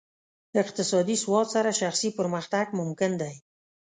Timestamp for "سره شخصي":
1.55-2.09